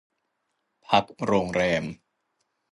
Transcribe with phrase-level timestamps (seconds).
[0.87, 1.83] พักโรงแรม